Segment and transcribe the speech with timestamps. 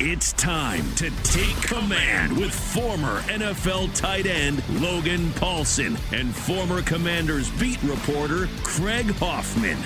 [0.00, 7.50] It's time to take command with former NFL tight end Logan Paulsen and former Commanders
[7.58, 9.76] beat reporter Craig Hoffman.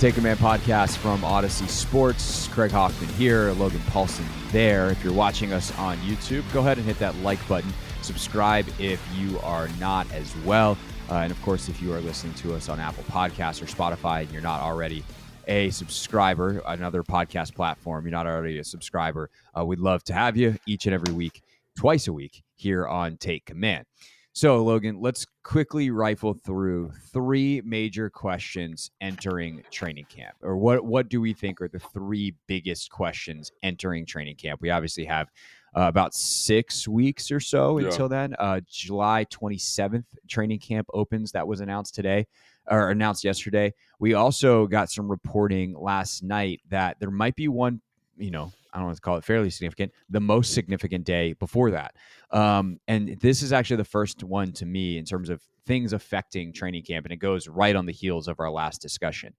[0.00, 2.48] Take Command podcast from Audacy Sports.
[2.48, 4.90] Craig Hoffman here, Logan Paulsen there.
[4.90, 7.72] If you're watching us on YouTube, go ahead and hit that like button.
[8.02, 10.76] Subscribe if you are not as well.
[11.08, 14.22] Uh, and of course, if you are listening to us on Apple Podcasts or Spotify
[14.22, 15.04] and you're not already
[15.46, 20.36] a subscriber, another podcast platform, you're not already a subscriber, uh, we'd love to have
[20.36, 21.42] you each and every week,
[21.76, 23.84] twice a week here on Take Command.
[24.32, 30.36] So, Logan, let's quickly rifle through three major questions entering training camp.
[30.40, 34.60] Or what, what do we think are the three biggest questions entering training camp?
[34.62, 35.26] We obviously have
[35.76, 37.88] uh, about six weeks or so Yeah.
[37.88, 38.34] until then.
[38.38, 41.32] Uh, July 27th, training camp opens.
[41.32, 42.26] That was announced today
[42.68, 43.72] or announced yesterday.
[43.98, 47.80] We also got some reporting last night that there might be one,
[48.16, 51.72] you know, I don't want to call it fairly significant, the most significant day before
[51.72, 51.94] that.
[52.30, 56.52] Um, and this is actually the first one to me in terms of things affecting
[56.52, 59.34] training camp, and it goes right on the heels of our last discussion.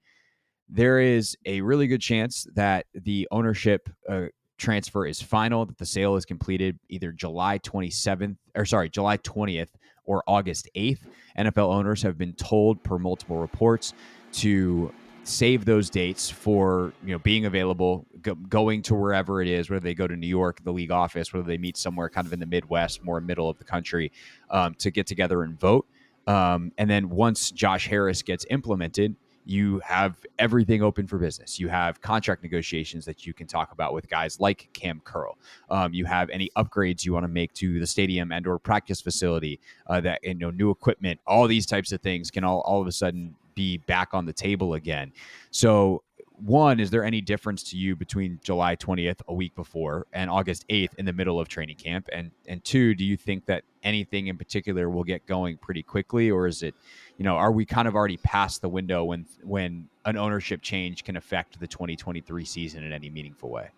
[0.70, 5.86] There is a really good chance that the ownership uh, transfer is final, that the
[5.86, 9.70] sale is completed either July 27th, or sorry, July 20th
[10.06, 11.02] or August 8th.
[11.38, 13.94] NFL owners have been told, per multiple reports,
[14.34, 14.94] to
[15.24, 19.84] save those dates for you know being available go, going to wherever it is whether
[19.84, 22.40] they go to new york the league office whether they meet somewhere kind of in
[22.40, 24.12] the midwest more middle of the country
[24.50, 25.86] um, to get together and vote.
[26.26, 29.16] Um, and then once josh harris gets implemented
[29.46, 31.60] you have everything open for business.
[31.60, 35.38] You have contract negotiations that you can talk about with guys like Kam Curl.
[35.70, 39.02] Um, you have any upgrades you want to make to the stadium and or practice
[39.02, 41.20] facility uh, that you know new equipment.
[41.26, 44.34] All these types of things can all all of a sudden be back on the
[44.34, 45.12] table again.
[45.50, 46.04] So
[46.42, 50.68] one, is there any difference to you between July 20th, a week before, and August
[50.70, 52.10] 8th in the middle of training camp?
[52.12, 56.32] And and two, do you think that anything in particular will get going pretty quickly,
[56.32, 56.74] or is it,
[57.22, 61.04] you know, are we kind of already past the window when when an ownership change
[61.04, 63.70] can affect the 2023 season in any meaningful way?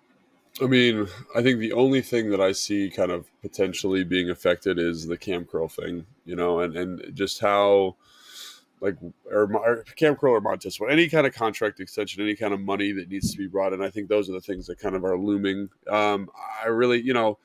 [0.62, 4.80] I mean, I think the only thing that I see kind of potentially being affected
[4.80, 7.98] is the Kam Curl thing, you know, and, and just how,
[8.80, 8.96] like,
[9.30, 12.94] or, or Kam Curl or Montez, any kind of contract extension, any kind of money
[12.94, 13.82] that needs to be brought in.
[13.82, 15.68] I think those are the things that kind of are looming.
[15.90, 16.30] Um,
[16.64, 17.40] I really, you know,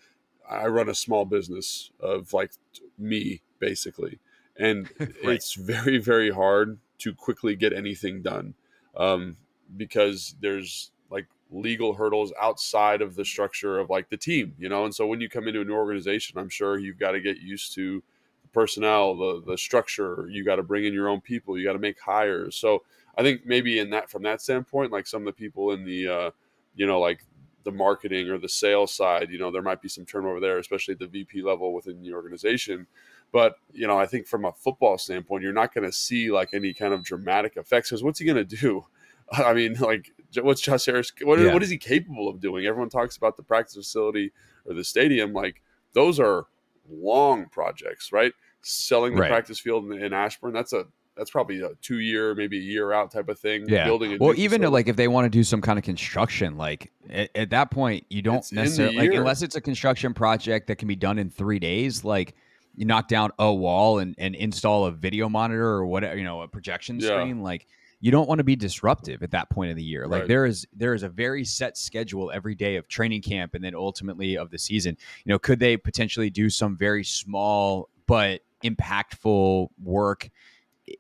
[0.49, 2.53] I run a small business of like
[2.97, 4.21] me, basically,
[4.59, 4.91] and
[5.23, 5.37] Right.
[5.37, 8.55] it's very, very hard to quickly get anything done
[8.97, 9.37] um,
[9.77, 14.85] because there's like legal hurdles outside of the structure of like the team, you know.
[14.85, 17.39] And so when you come into a new organization, I'm sure you've got to get
[17.39, 18.03] used to
[18.43, 20.27] the personnel, the the structure.
[20.31, 21.57] You got to bring in your own people.
[21.59, 22.57] You got to make hires.
[22.57, 22.83] So
[23.17, 26.09] I think maybe in that from that standpoint, like some of the people in the
[26.09, 26.31] uh,
[26.75, 27.25] you know like
[27.65, 30.93] the marketing or the sales side, you know, there might be some turnover there, especially
[30.93, 32.87] at the VP level within the organization.
[33.33, 36.51] But you know, I think from a football standpoint, you're not going to see like
[36.55, 38.87] any kind of dramatic effects because what's he going to do?
[39.33, 40.11] I mean, like,
[40.41, 41.13] what's Josh Harris?
[41.23, 41.53] What, Yeah.
[41.53, 42.65] what is he capable of doing?
[42.65, 44.33] Everyone talks about the practice facility
[44.65, 45.35] or the stadium.
[45.35, 45.63] Like,
[45.93, 46.47] those are
[46.89, 48.33] long projects, right?
[48.63, 49.29] Selling the Right.
[49.29, 50.87] practice field in, in Ashburn, that's a
[51.19, 53.69] that's probably a two year, maybe a year out type of thing.
[53.69, 53.85] Yeah.
[53.85, 54.73] Building a Well, even uh, facility.
[54.73, 58.07] like if they want to do some kind of construction, like at, at that point,
[58.09, 61.29] you don't It's necessarily like unless it's a construction project that can be done in
[61.29, 62.05] three days.
[62.05, 62.35] Like
[62.75, 66.43] you knock down a wall and, and install a video monitor or whatever, you know,
[66.43, 67.09] a projection Yeah.
[67.09, 67.43] screen.
[67.43, 67.67] Like
[68.01, 70.07] you don't want to be disruptive at that point of the year.
[70.07, 70.29] Like Right.
[70.29, 73.75] there is there is a very set schedule every day of training camp and then
[73.75, 74.97] ultimately of the season.
[75.25, 80.31] You know, could they potentially do some very small but impactful work?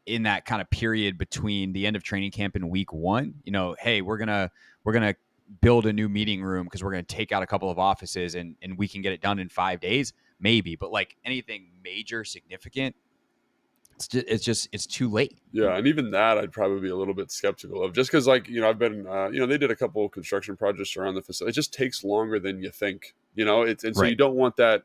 [0.06, 3.52] In that kind of period between the end of training camp and week one, you
[3.52, 4.50] know, hey, we're gonna
[4.84, 5.14] we're gonna
[5.60, 8.56] build a new meeting room because we're gonna take out a couple of offices and
[8.62, 10.76] and we can get it done in five days, maybe.
[10.76, 12.94] But like anything major, significant,
[13.96, 15.38] it's just, it's just it's too late.
[15.50, 18.48] Yeah, and even that I'd probably be a little bit skeptical of, just because like
[18.48, 21.14] you know I've been uh, you know they did a couple of construction projects around
[21.14, 21.50] the facility.
[21.50, 23.62] It just takes longer than you think, you know.
[23.62, 24.10] It's and so Right.
[24.10, 24.84] you don't want that,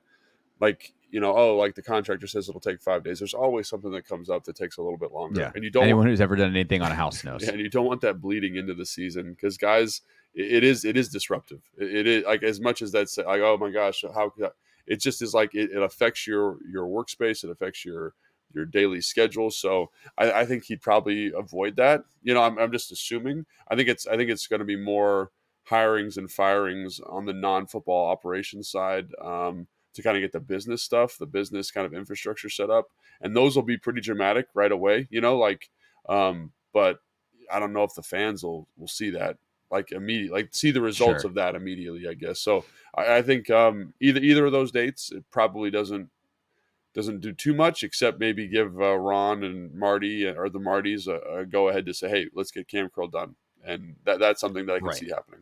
[0.59, 3.19] like you know, oh, like the contractor says it'll take five days.
[3.19, 5.51] There's always something that comes up that takes a little bit longer, Yeah.
[5.54, 7.44] and you don't Anyone want, who's ever done anything on a house knows.
[7.44, 10.01] yeah, and you don't want that bleeding into the season because guys,
[10.33, 11.62] it, is it is disruptive.
[11.77, 14.51] It, it is like as much as that's like oh my gosh, how could I-
[14.88, 18.16] it just is like it, it affects your your workspace, it affects your
[18.56, 19.50] your daily schedule.
[19.51, 22.04] So I, I think he'd probably avoid that.
[22.24, 23.45] You know, I'm, I'm just assuming.
[23.69, 25.31] I think it's I think it's going to be more
[25.69, 30.81] hirings and firings on the non-football operations side um, to kind of get the business
[30.84, 32.88] stuff, the business kind of infrastructure set up,
[33.22, 35.07] and those will be pretty dramatic right away.
[35.12, 35.69] You know, like,
[36.10, 37.00] um, but
[37.51, 39.38] I don't know if the fans will will see that
[39.72, 41.30] like immediately, like see the results Sure.
[41.30, 42.07] of that immediately.
[42.07, 42.63] I guess so.
[42.95, 46.10] I, I think um, either either of those dates it probably doesn't
[46.94, 51.07] doesn't do too much except maybe give uh, Ron and Marty uh, or the Martys
[51.07, 54.40] a, a go ahead to say, hey, let's get Kam Curl done, and that that's
[54.42, 54.98] something that I can Right.
[54.98, 55.42] see happening.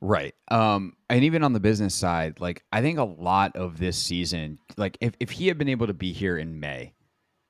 [0.00, 0.34] Right.
[0.48, 4.58] Um, and even on the business side, like I think a lot of this season,
[4.76, 6.94] like if, if he had been able to be here in May,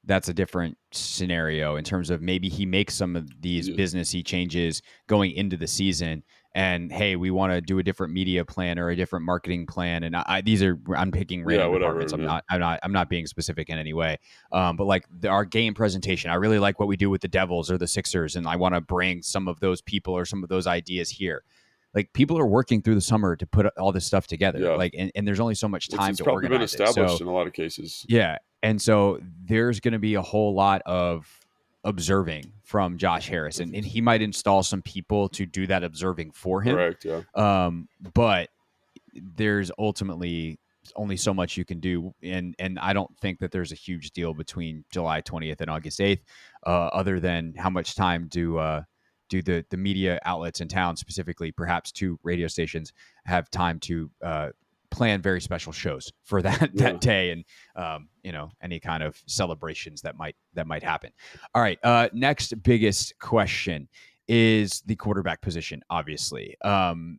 [0.05, 3.77] that's a different scenario in terms of maybe he makes some of these Yeah.
[3.77, 6.23] businessy changes going into the season.
[6.55, 10.03] And hey, we want to do a different media plan or a different marketing plan.
[10.05, 12.12] And I, I these are I'm picking random whatever, departments.
[12.15, 12.27] I'm yeah.
[12.27, 14.17] not I'm not I'm not being specific in any way.
[14.50, 17.29] Um, but like the, our game presentation, I really like what we do with the
[17.29, 20.43] Devils or the Sixers, and I want to bring some of those people or some
[20.43, 21.45] of those ideas here.
[21.94, 24.58] Like people are working through the summer to put all this stuff together.
[24.61, 24.70] Yeah.
[24.75, 26.81] Like and, and there's only so much time it's to probably been organize it.
[26.82, 28.05] established So- in a lot of cases.
[28.08, 28.37] yeah.
[28.62, 31.26] And so there's going to be a whole lot of
[31.85, 36.32] observing from Josh Harris, and, and he might install some people to do that observing
[36.32, 36.75] for him.
[36.75, 37.05] Correct.
[37.05, 37.23] Yeah.
[37.35, 38.50] Um, but
[39.14, 40.58] there's ultimately
[40.96, 44.11] only so much you can do, and and I don't think that there's a huge
[44.11, 46.20] deal between July 20th and August 8th,
[46.67, 48.82] uh, other than how much time do uh,
[49.29, 52.93] do the the media outlets in town, specifically perhaps two radio stations,
[53.27, 54.49] have time to uh,
[54.91, 56.85] plan very special shows for that Yeah.
[56.93, 57.45] that day, and
[57.77, 61.11] um, you know any kind of celebrations that might that might happen.
[61.55, 63.89] All right, uh, next biggest question
[64.29, 66.55] is the quarterback position, obviously.
[66.63, 67.19] Um,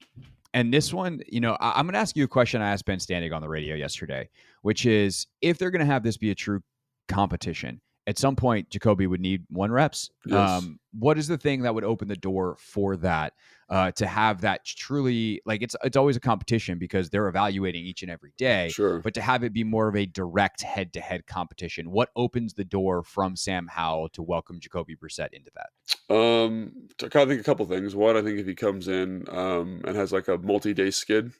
[0.53, 2.85] and this one, you know, I, I'm going to ask you a question I asked
[2.85, 4.29] Ben Standig on the radio yesterday,
[4.61, 6.61] which is if they're going to have this be a true
[7.07, 10.09] competition, at some point, Jacoby would need one reps.
[10.25, 10.35] Yes.
[10.63, 13.33] Um, what is the thing that would open the door for that
[13.69, 18.01] uh, to have that truly like it's it's always a competition because they're evaluating each
[18.01, 18.97] and every day Sure.
[18.99, 23.03] but to have it be more of a direct head-to-head competition, what opens the door
[23.03, 26.15] from Sam Howell to welcome Jacoby Brissett into that?
[26.15, 27.95] Um, I kind of think a couple things.
[27.95, 31.31] One, I think if he comes in um, and has like a multi-day skid,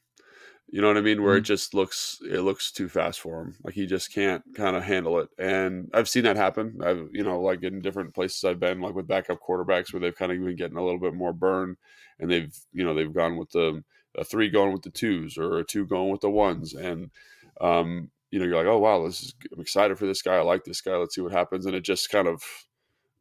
[0.71, 3.56] you know what I mean, where it just looks it looks too fast for him.
[3.63, 5.30] Like he just can't kind of handle it.
[5.39, 6.80] And I've seen that happen.
[6.83, 10.16] I've you know like in different places I've been, like with backup quarterbacks, where they've
[10.16, 11.75] kind of been getting a little bit more burn,
[12.19, 13.83] and they've you know they've gone with the
[14.16, 17.10] a three going with the twos or a two going with the ones, and
[17.62, 20.36] um, you know you're like, oh wow, this is I'm excited for this guy.
[20.36, 20.95] I like this guy.
[20.95, 22.44] Let's see what happens, and it just kind of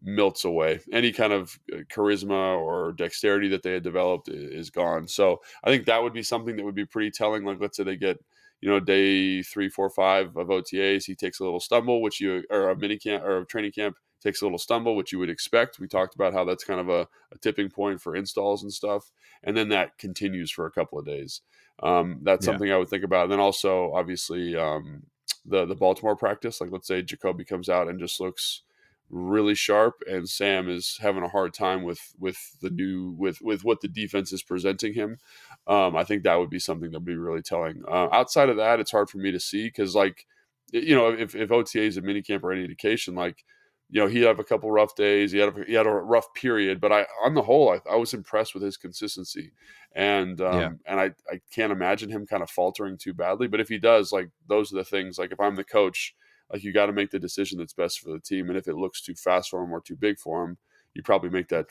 [0.02, 0.80] melts away.
[0.92, 5.08] Any kind of uh, charisma or dexterity that they had developed is gone.
[5.08, 7.44] So I think that would be something that would be pretty telling.
[7.44, 8.18] Like let's say they get,
[8.60, 12.44] you know, day three, four, five of OTAs, he takes a little stumble, which you
[12.50, 15.30] or a mini camp or a training camp takes a little stumble, which you would
[15.30, 15.78] expect.
[15.78, 19.10] We talked about how that's kind of a, a tipping point for installs and stuff,
[19.44, 21.40] and then that continues for a couple of days.
[21.80, 22.44] Um, that's Yeah.
[22.44, 23.24] something I would think about.
[23.24, 25.04] And then also, obviously, um,
[25.44, 26.60] the the Baltimore practice.
[26.60, 28.62] Like let's say Jacoby comes out and just looks
[29.10, 33.64] really sharp and Sam is having a hard time with with the new with with
[33.64, 35.18] what the defense is presenting him.
[35.66, 37.82] Um, I think that would be something that would be really telling.
[37.88, 40.26] Uh, outside of that, it's hard for me to see because like
[40.72, 43.44] you know if if OTA is a minicamp or any indication, like
[43.90, 46.32] you know he had a couple rough days, he had a, he had a rough
[46.34, 49.52] period, but I on the whole I, I was impressed with his consistency,
[49.94, 50.72] and um, Yeah.
[50.86, 53.48] and I I can't imagine him kind of faltering too badly.
[53.48, 55.18] But if he does, like those are the things.
[55.18, 56.14] Like if I'm the coach
[56.52, 58.48] like you got to make the decision that's best for the team.
[58.48, 60.58] And if it looks too fast for him or too big for him,
[60.94, 61.66] you probably make that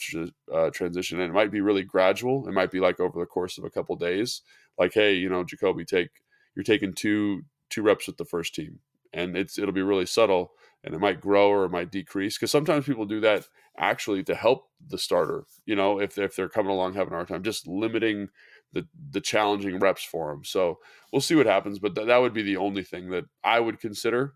[0.54, 1.20] uh, transition.
[1.20, 2.48] And it might be really gradual.
[2.48, 4.42] It might be like over the course of a couple days.
[4.78, 6.10] Like, hey, you know, Jacoby, take
[6.56, 8.80] you're taking two two reps with the first team,
[9.14, 10.52] and it's it'll be really subtle,
[10.84, 12.38] and it might grow or it might decrease.
[12.38, 15.46] Because sometimes people do that actually to help the starter.
[15.66, 18.30] You know, if if they're coming along having a hard time, just limiting
[18.74, 20.44] the the challenging reps for them.
[20.44, 20.80] So
[21.12, 21.80] we'll see what happens.
[21.80, 24.36] But th- that would be the only thing that I would consider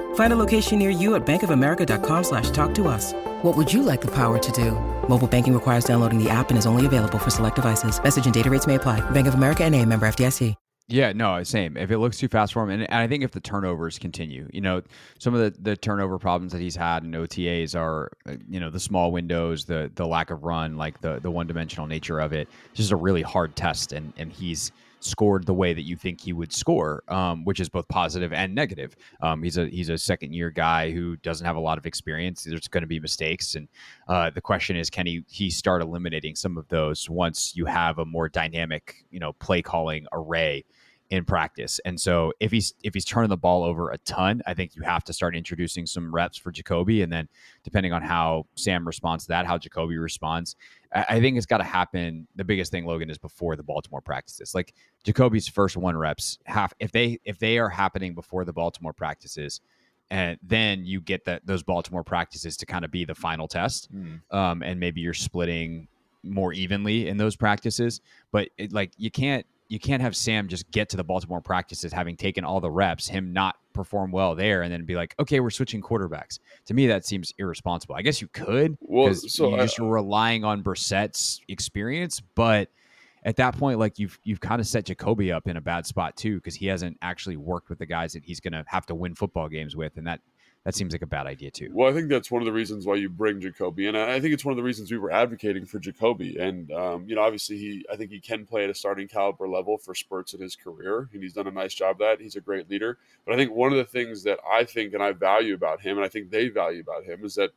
[0.13, 3.11] Find a location near you at bankofamerica.com slash talk to us.
[3.41, 4.71] What would you like the power to do?
[5.09, 8.01] Mobile banking requires downloading the app and is only available for select devices.
[8.01, 9.01] Message and data rates may apply.
[9.11, 10.55] Bank of America and a member FDIC.
[10.91, 11.77] Yeah, no, same.
[11.77, 14.49] If it looks too fast for him, and, and I think if the turnovers continue,
[14.51, 14.81] you know,
[15.19, 18.69] some of the, the turnover problems that he's had in OTAs are, uh, you know,
[18.69, 22.33] the small windows, the the lack of run, like the the one dimensional nature of
[22.33, 22.49] it.
[22.71, 26.21] It's just a really hard test, and and he's scored the way that you think
[26.21, 28.95] he would score, um, which is both positive and negative.
[29.21, 32.43] Um, he's a he's a second year guy who doesn't have a lot of experience.
[32.43, 33.67] There's going to be mistakes, and
[34.07, 37.99] uh, the question is, can he he start eliminating some of those once you have
[37.99, 40.63] a more dynamic, you know, play calling array
[41.11, 41.79] in practice.
[41.83, 44.81] And so if he's if he's turning the ball over a ton, I think you
[44.81, 47.01] have to start introducing some reps for Jacoby.
[47.01, 47.27] And then
[47.63, 50.55] depending on how Sam responds to that, how Jacoby responds,
[50.93, 52.27] I think it's got to happen.
[52.37, 54.55] The biggest thing, Logan, is before the Baltimore practices.
[54.55, 58.93] Like Jacoby's first one reps, half if they if they are happening before the Baltimore
[58.93, 59.59] practices,
[60.09, 63.93] and then you get that those Baltimore practices to kind of be the final test,
[63.93, 64.21] mm.
[64.31, 65.89] um, and maybe you're splitting
[66.23, 67.99] more evenly in those practices.
[68.31, 71.93] But it, like you can't you can't have Sam just get to the Baltimore practices
[71.93, 75.39] having taken all the reps, him not perform well there, and then be like, okay,
[75.39, 76.39] we're switching quarterbacks.
[76.65, 77.95] To me, that seems irresponsible.
[77.95, 82.69] I guess you could, well, so you just relying on Brissett's experience, but
[83.23, 86.17] at that point, like you've you've kind of set Jacoby up in a bad spot
[86.17, 88.95] too, because he hasn't actually worked with the guys that he's going to have to
[88.95, 90.19] win football games with, and that
[90.63, 91.69] that seems like a bad idea too.
[91.73, 94.33] Well, I think that's one of the reasons why you bring Jacoby, and I think
[94.33, 96.37] it's one of the reasons we were advocating for Jacoby.
[96.37, 99.47] And um, you know, obviously, he I think he can play at a starting caliber
[99.47, 102.21] level for spurts in his career, and he's done a nice job that.
[102.21, 102.99] He's a great leader.
[103.25, 105.97] But I think one of the things that I think and I value about him,
[105.97, 107.51] and I think they value about him, is that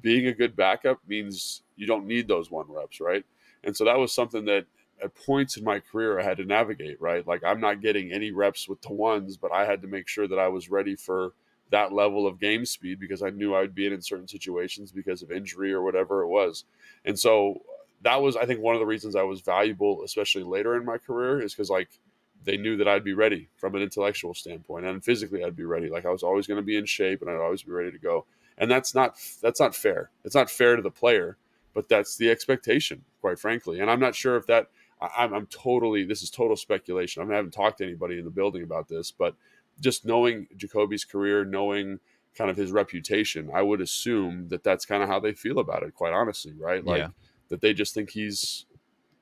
[0.00, 3.24] being a good backup means you don't need those one reps, right?
[3.62, 4.66] And so that was something that
[5.02, 7.26] at points in my career I had to navigate, right?
[7.26, 10.26] Like I'm not getting any reps with the ones, but I had to make sure
[10.26, 11.34] that I was ready for
[11.72, 15.22] that level of game speed because I knew I'd be in, in certain situations because
[15.22, 16.64] of injury or whatever it was.
[17.04, 17.62] And so
[18.02, 20.98] that was, I think, one of the reasons I was valuable, especially later in my
[20.98, 21.88] career, is because like
[22.44, 25.88] they knew that I'd be ready from an intellectual standpoint and physically I'd be ready.
[25.88, 27.98] Like I was always going to be in shape and I'd always be ready to
[27.98, 28.26] go.
[28.58, 30.10] And that's not that's not fair.
[30.24, 31.38] It's not fair to the player,
[31.72, 33.80] but that's the expectation, quite frankly.
[33.80, 34.66] And I'm not sure if that
[35.16, 37.22] I'm, I'm totally this is total speculation.
[37.22, 39.34] I, mean, I haven't talked to anybody in the building about this, but
[39.80, 42.00] just knowing Jacoby's career, knowing
[42.34, 45.82] kind of his reputation, I would assume that that's kind of how they feel about
[45.82, 45.94] it.
[45.94, 46.84] Quite honestly, right?
[46.84, 47.08] Like yeah.
[47.48, 48.66] that they just think he's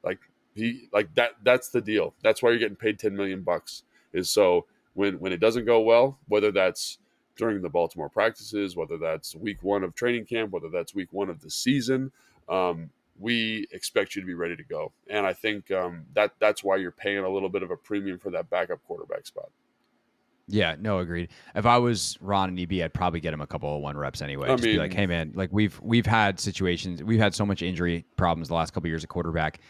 [0.03, 0.19] like
[0.55, 1.33] he like that.
[1.43, 2.15] That's the deal.
[2.23, 3.83] That's why you're getting paid ten million bucks.
[4.13, 6.99] Is so when when it doesn't go well, whether that's
[7.37, 11.31] during the Baltimore practices, whether that's week one of training camp, whether that's week one
[11.31, 12.13] of the season,
[12.49, 14.93] um, we expect you to be ready to go.
[15.09, 18.19] And I think um, that that's why you're paying a little bit of a premium
[18.19, 19.51] for that backup quarterback spot.
[20.53, 21.31] Yeah, no, agreed.
[21.55, 24.23] If I was Ron and EB, I'd probably get him a couple of one reps
[24.23, 24.49] anyway.
[24.49, 27.47] I Just mean, be like, hey man, like we've we've had situations, we've had so
[27.47, 29.61] much injury problems the last couple years at quarterback.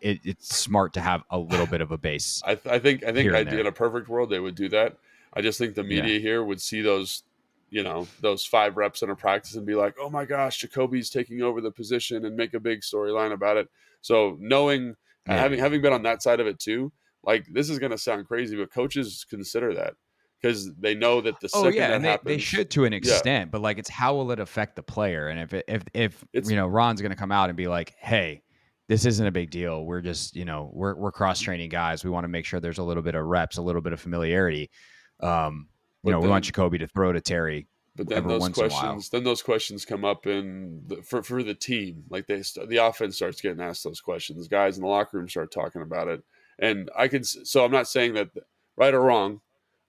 [0.00, 2.42] It, it's smart to have a little bit of a base.
[2.46, 4.96] I, th- I think I think in a perfect world they would do that.
[5.34, 6.20] I just think the media yeah.
[6.20, 7.22] here would see those,
[7.68, 11.10] you know, those five reps in a practice and be like, oh my gosh, Jacoby's
[11.10, 13.68] taking over the position and make a big storyline about it.
[14.00, 15.38] So knowing yeah.
[15.38, 16.92] having having been on that side of it too
[17.26, 19.94] like this is going to sound crazy, but coaches consider that
[20.40, 23.48] because they know that the oh yeah, and they, happens, they should to an extent,
[23.48, 23.50] yeah.
[23.50, 25.28] but like it's how will it affect the player?
[25.28, 27.68] And if it, if if it's, you know Ron's going to come out and be
[27.68, 28.42] like, hey.
[28.88, 29.84] This isn't a big deal.
[29.84, 32.04] We're just, you know, we're we're cross training guys.
[32.04, 33.98] We want to make sure there's a little bit of reps, a little bit of
[33.98, 34.70] familiarity.
[35.18, 35.66] Um,
[36.04, 37.66] you know, then, we want Jacoby to throw to Terry
[37.96, 42.04] but then those questions, then those questions come up in the, for for the team.
[42.10, 44.48] Like they, the offense starts getting asked those questions.
[44.48, 46.22] Guys in the locker room start talking about it.
[46.58, 48.28] And I can, so I'm not saying that
[48.76, 49.40] right or wrong.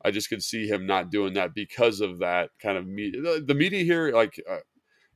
[0.03, 3.21] I just could see him not doing that because of that kind of media.
[3.21, 4.59] The, the media here, like, uh,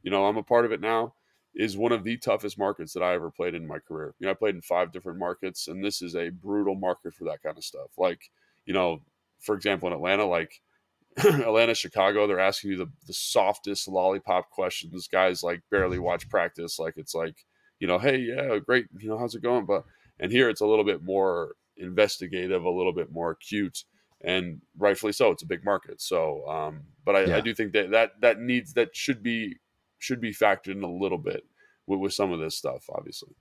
[0.04, 1.14] you know, I'm a part of it now,
[1.54, 4.16] is one of the toughest markets that I ever played in my career.
[4.20, 7.26] You know, I played in five different markets, and this is a brutal market for
[7.26, 7.92] that kind of stuff.
[7.98, 8.22] Like,
[8.66, 9.02] you know,
[9.40, 10.62] for example, in Atlanta, like
[11.18, 15.08] Atlanta, Chicago, they're asking you the, the softest lollipop questions.
[15.12, 16.80] Guys like barely watch practice.
[16.80, 17.36] Like, it's like,
[17.80, 18.86] you know, hey, yeah, great.
[18.98, 19.66] You know, how's it going?
[19.66, 19.84] But
[20.22, 23.84] and here it's a little bit more investigative, a little bit more acute,
[24.24, 25.32] and rightfully so.
[25.32, 26.02] It's a big market.
[26.02, 27.38] So, um, but I, yeah.
[27.38, 29.58] I, do think that that that needs that should be
[30.00, 31.44] should be factored in a little bit
[31.88, 33.36] with, with some of this stuff, obviously.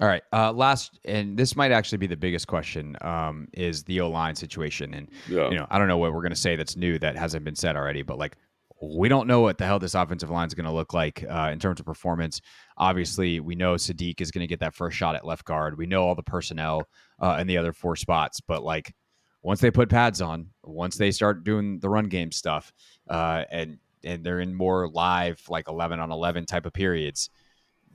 [0.00, 0.22] All right.
[0.30, 4.34] Uh, last, and this might actually be the biggest question, um, is the O line
[4.34, 4.92] situation.
[4.92, 5.48] And Yeah.
[5.48, 7.54] you know, I don't know what we're going to say that's new that hasn't been
[7.54, 8.36] said already, but like,
[8.80, 11.50] we don't know what the hell this offensive line is going to look like uh,
[11.52, 12.40] in terms of performance.
[12.76, 15.78] Obviously, we know Saahdiq is going to get that first shot at left guard.
[15.78, 16.86] We know all the personnel
[17.20, 18.94] uh, in the other four spots, but like,
[19.42, 22.72] once they put pads on, once they start doing the run game stuff,
[23.08, 27.30] uh, and and they're in more live like eleven on eleven type of periods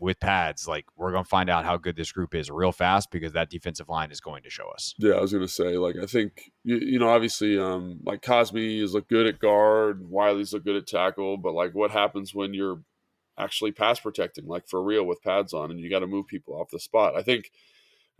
[0.02, 3.34] with pads, like we're gonna find out how good this group is real fast because
[3.34, 4.96] that defensive line is going to show us.
[4.98, 8.82] Yeah, I was gonna say, like, I think you, you know, obviously, um, like Cosmi
[8.82, 12.54] is look good at guard, Wylie's look good at tackle, but like, what happens when
[12.54, 12.82] you're
[13.38, 16.56] actually pass protecting, like for real with pads on, and you got to move people
[16.56, 17.16] off the spot?
[17.16, 17.52] I think,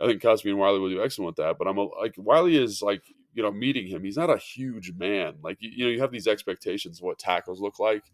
[0.00, 1.58] I think Cosmi and Wylie will do excellent with that.
[1.58, 3.02] But I'm a, like, Wylie is like,
[3.34, 5.34] you know, meeting him, he's not a huge man.
[5.42, 8.04] Like, you, you know, you have these expectations of what tackles look like,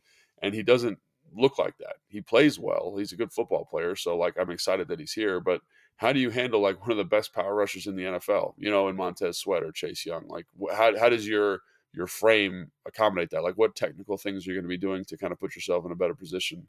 [0.43, 0.99] and he doesn't
[1.35, 1.97] look like that.
[2.09, 2.97] He plays well.
[2.99, 5.61] He's a good football player, so like, I'm excited that he's here, but
[5.97, 8.55] how do you handle like one of the best power rushers in the NFL?
[8.57, 10.27] You know, in Montez Sweat or Chase Young.
[10.29, 11.61] Like, how how does your
[11.93, 13.43] your frame accommodate that?
[13.43, 15.85] Like, what technical things are you going to be doing to kind of put yourself
[15.85, 16.67] in a better position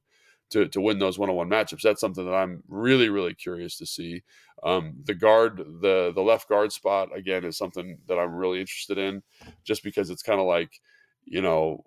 [0.52, 1.82] to to win those one on one matchups?
[1.82, 4.24] That's something that I'm really really curious to see.
[4.64, 8.98] Um, the guard, the the left guard spot again is something that I'm really interested
[8.98, 9.22] in,
[9.64, 10.82] just because it's kind of like,
[11.26, 11.84] you know.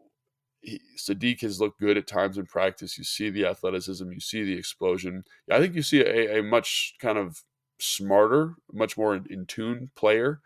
[0.62, 2.96] He, Saahdiq has looked good at times in practice.
[2.96, 5.24] You see the athleticism, you see the explosion.
[5.50, 7.42] I think you see a, a much kind of
[7.78, 10.40] smarter, much more in, in tune player.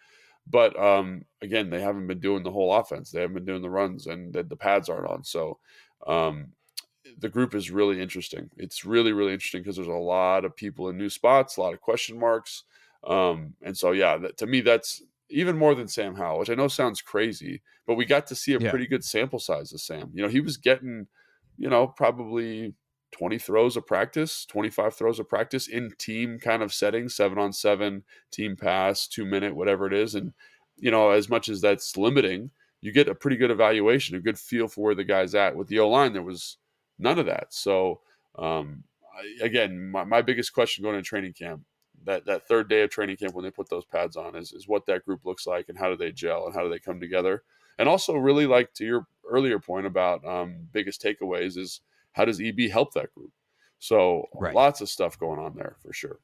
[0.49, 3.11] But um, again, they haven't been doing the whole offense.
[3.11, 5.25] They haven't been doing the runs, and the, the pads aren't on.
[5.25, 5.59] So
[6.07, 6.53] um,
[7.19, 8.51] the group is really interesting.
[8.57, 11.75] It's really, really interesting because there's a lot of people in new spots, a lot
[11.75, 12.63] of question marks.
[13.05, 16.55] Um, and so, yeah, that, to me, that's even more than Sam Howell, which I
[16.55, 18.71] know sounds crazy, but we got to see a Yeah.
[18.71, 20.11] pretty good sample size of Sam.
[20.15, 21.09] You know, he was getting,
[21.57, 22.75] you know, probably
[23.13, 27.53] 20 throws of practice, 25 throws of practice in team kind of settings, seven on
[27.53, 30.15] seven, team pass, two minute, whatever it is.
[30.15, 30.33] And,
[30.77, 34.39] you know, as much as that's limiting, you get a pretty good evaluation, a good
[34.39, 35.57] feel for where the guy's at.
[35.57, 36.59] With the O line, there was
[36.99, 37.53] none of that.
[37.55, 38.03] So,
[38.39, 41.63] um, I, again, my, my biggest question going into training camp,
[42.07, 44.67] that, that third day of training camp when they put those pads on, is, is
[44.67, 47.01] what that group looks like and how do they gel and how do they come
[47.01, 47.43] together.
[47.79, 52.41] And also, really like to your earlier point about um, biggest takeaways is how does
[52.41, 53.33] EB help that group?
[53.79, 54.55] So Right.
[54.55, 56.21] lots of stuff going on there for sure.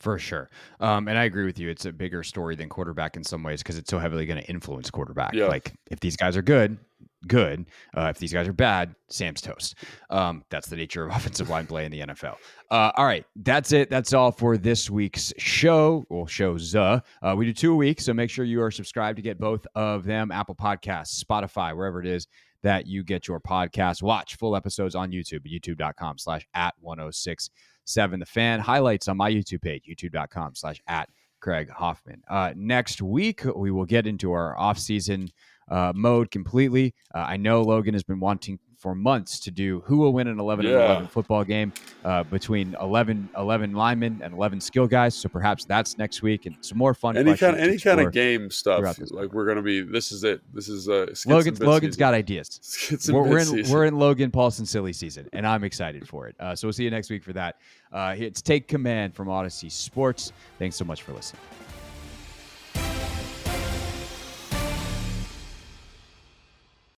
[0.00, 0.50] For sure.
[0.80, 1.70] Um, and I agree with you.
[1.70, 4.46] It's a bigger story than quarterback in some ways because it's so heavily going to
[4.48, 5.32] influence quarterback.
[5.32, 5.46] Yeah.
[5.46, 6.76] Like if these guys are good,
[7.26, 7.66] good.
[7.96, 9.76] Uh, if these guys are bad, Sam's toast.
[10.10, 12.36] Um, that's the nature of offensive line play in the NFL.
[12.70, 13.24] Uh, all right.
[13.36, 13.90] That's it.
[13.90, 16.04] That's all for this week's show.
[16.10, 16.74] Well, shows.
[16.74, 17.00] Uh,
[17.36, 18.00] we do two a week.
[18.00, 22.00] So make sure you are subscribed to get both of them Apple Podcasts, Spotify, wherever
[22.00, 22.26] it is
[22.62, 24.02] that you get your podcast.
[24.02, 28.60] Watch full episodes on YouTube at youtube.com slash at 1067 The Fan.
[28.60, 31.08] Highlights on my YouTube page, youtube.com slash at
[31.40, 32.22] Craig Hoffman.
[32.28, 35.28] Uh, next week, we will get into our off-season
[35.70, 36.94] uh, mode completely.
[37.14, 40.38] Uh, I know Logan has been wanting for months to do who will win an
[40.38, 40.84] 11 and Yeah.
[40.84, 41.72] 11 football game
[42.04, 45.12] uh, between 11, 11 linemen and 11 skill guys.
[45.12, 48.12] So perhaps that's next week and some more fun Any kind, to any kind of
[48.12, 48.96] game stuff.
[49.10, 49.80] Like we're gonna be.
[49.80, 50.40] This is it.
[50.54, 51.98] This is uh, Logan's, Logan's season.
[51.98, 53.08] got ideas.
[53.12, 53.74] We're, we're in season.
[53.74, 56.36] we're in Logan Paulsen silly season, and I'm excited for it.
[56.38, 57.56] Uh, so we'll see you next week for that.
[57.92, 60.32] Uh, it's Take Command from Audacy Sports.
[60.60, 61.42] Thanks so much for listening.